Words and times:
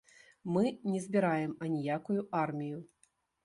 Мы 0.55 0.63
не 0.93 1.03
збіраем 1.03 1.53
аніякую 1.67 2.21
армію. 2.43 2.85